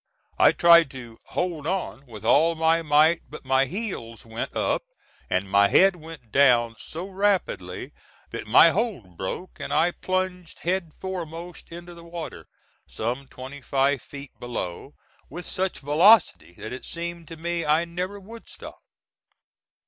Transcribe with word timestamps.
I 0.39 0.51
tried 0.51 0.89
to 0.89 1.19
"hold 1.25 1.67
on" 1.67 2.07
with 2.07 2.25
all 2.25 2.55
my 2.55 2.81
might, 2.81 3.21
but 3.29 3.45
my 3.45 3.65
heels 3.65 4.25
went 4.25 4.55
up, 4.55 4.81
and 5.29 5.47
my 5.47 5.67
head 5.67 5.95
went 5.95 6.31
down 6.31 6.73
so 6.79 7.05
rapidly 7.07 7.93
that 8.31 8.47
my 8.47 8.71
hold 8.71 9.15
broke, 9.15 9.59
and 9.59 9.71
I 9.71 9.91
plunged 9.91 10.57
head 10.63 10.93
foremost 10.99 11.71
into 11.71 11.93
the 11.93 12.03
water, 12.03 12.47
some 12.87 13.27
twenty 13.27 13.61
five 13.61 14.01
feet 14.01 14.31
below, 14.39 14.95
with 15.29 15.45
such 15.45 15.77
velocity 15.77 16.53
that 16.53 16.73
it 16.73 16.83
seemed 16.83 17.27
to 17.27 17.37
me 17.37 17.63
I 17.63 17.85
never 17.85 18.19
would 18.19 18.49
stop. 18.49 18.79